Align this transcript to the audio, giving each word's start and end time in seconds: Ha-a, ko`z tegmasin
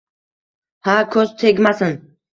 Ha-a, 0.89 1.05
ko`z 1.17 1.29
tegmasin 1.43 1.99